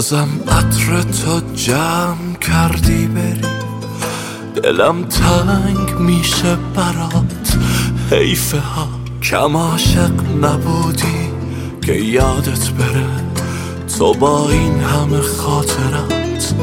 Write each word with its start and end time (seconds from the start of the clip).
بازم 0.00 0.28
عطر 0.48 1.02
تو 1.02 1.40
جمع 1.54 2.36
کردی 2.40 3.06
بری. 3.06 3.40
دلم 4.62 5.04
تنگ 5.04 5.98
میشه 5.98 6.56
برات. 6.74 7.58
حیفه 8.10 8.58
ها 8.58 8.88
کم 9.22 9.56
عاشق 9.56 10.10
نبودی 10.42 11.30
که 11.82 11.92
یادت 11.92 12.68
بره. 12.70 13.06
تو 13.98 14.14
با 14.14 14.50
این 14.50 14.80
همه 14.80 15.20
خاطرات. 15.20 16.54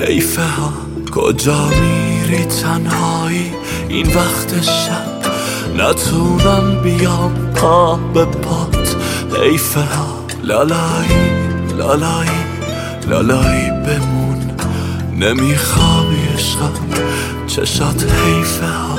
حیفه 0.00 0.42
ها 0.42 0.72
کجا 1.14 1.68
میری 1.68 2.44
تنهایی؟ 2.44 3.52
این 3.88 4.06
وقت 4.06 4.62
شب 4.62 5.22
نتونم 5.78 6.82
بیام 6.82 7.34
پا 7.54 7.96
به 7.96 8.24
پات. 8.24 8.96
حیفه 9.42 9.80
ها 9.80 10.06
لالایی 10.42 11.44
لالایی. 11.78 12.43
لالایی 13.08 13.70
بمون. 13.70 14.50
نمیخوابی 15.20 16.28
عشقم 16.34 16.72
چشات 17.46 18.02
حیفه 18.02 18.66
ها. 18.66 18.94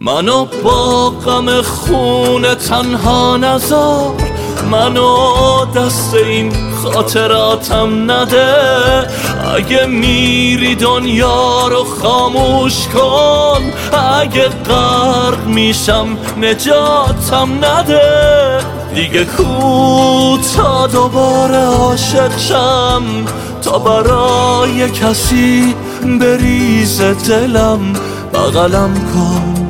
منو 0.00 0.46
با 0.64 1.10
غم 1.10 1.62
خون 1.62 2.54
تنها 2.54 3.36
نزار 3.36 4.14
منو 4.70 5.64
دست 5.76 6.14
این 6.14 6.52
خاطراتم 6.74 8.10
نده. 8.10 8.54
اگه 9.56 9.86
میری 9.86 10.74
دنیا 10.74 11.68
رو 11.68 11.84
خاموش 11.84 12.88
کن. 12.88 13.62
اگه 14.20 14.48
غرق 14.48 15.46
میشم 15.46 16.06
نجاتم 16.40 17.64
نده. 17.64 18.58
دیگه 18.94 19.24
کو 19.24 20.38
تا 20.56 20.86
دوباره 20.86 21.56
عاشق 21.56 22.38
شم. 22.38 23.02
تا 23.62 23.78
برای 23.78 24.90
کسی 24.90 25.74
بریز 26.20 27.00
دلم. 27.00 27.92
بغلم 28.34 28.94
کن 29.14 29.68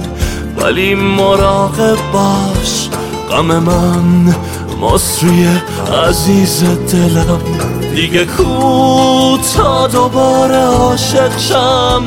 ولی 0.57 0.95
مراقب 0.95 1.99
باش. 2.13 2.89
غم 3.31 3.47
من 3.47 4.35
مصری 4.81 5.49
عزیز 6.09 6.65
دلم. 6.65 7.78
دیگه 7.99 8.25
کو 8.25 9.39
تا 9.57 9.87
دوباره 9.87 10.57
عاشق 10.57 11.39
شم 11.39 12.03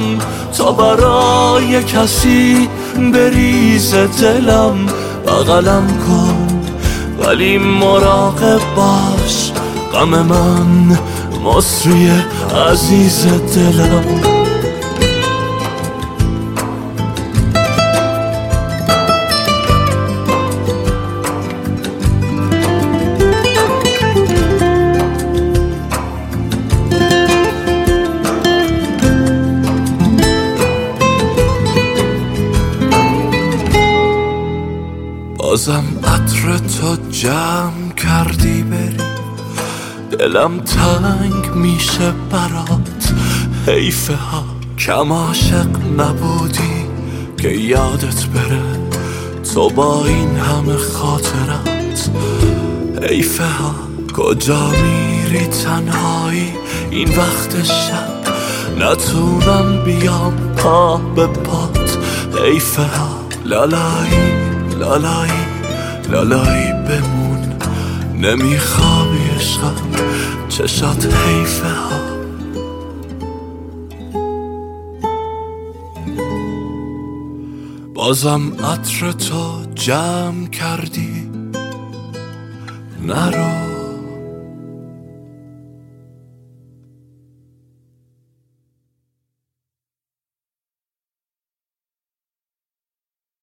تا 0.58 0.72
برای 0.72 1.84
کسی 1.84 2.70
بریز 3.14 3.96
دلم 3.96 4.86
بغلم 5.28 5.88
کن. 5.88 6.62
ولی 7.20 7.58
مراقب 7.58 8.62
باش 8.76 9.52
غم 9.94 10.10
من 10.10 11.00
مصری 11.44 12.12
عزیز 12.72 13.26
دلم. 13.56 14.41
بازم 35.52 35.84
عطر 36.04 36.58
تو 36.58 36.98
جمع 37.12 37.94
کردی 37.98 38.64
بری. 38.64 38.98
دلم 40.12 40.60
تنگ 40.60 41.56
میشه 41.56 42.14
برات. 42.32 43.14
حیفه 43.68 44.16
ها 44.16 44.44
کم 44.78 45.14
عاشق 45.14 45.68
نبودی 45.98 46.86
که 47.38 47.50
یادت 47.50 48.26
بره. 48.26 48.62
تو 49.54 49.70
با 49.70 50.06
این 50.06 50.38
همه 50.38 50.78
خاطرات. 50.78 52.10
حیفه 53.10 53.48
ها 53.48 53.76
کجا 54.14 54.70
میری 54.70 55.48
تنهایی؟ 55.48 56.54
این 56.92 57.10
وقت 57.10 57.64
شب 57.64 58.22
نتونم 58.80 59.84
بیام 59.86 60.34
پا 60.58 60.98
به 60.98 61.28
پات. 61.28 61.98
حیفه 62.46 62.82
ها 62.82 63.10
لالایی 63.46 64.51
لالایی 64.82 65.46
لالایی 66.10 66.72
بمون. 66.74 67.54
نمیخوابی 68.16 69.30
عشقم 69.36 69.76
چشات 70.50 71.06
حیفه 71.06 71.70
ها. 71.70 72.02
بازم 77.94 78.54
عطر 78.64 79.12
تو 79.12 79.66
جمع 79.76 80.48
کردی. 80.48 81.30
نرو. 83.02 83.71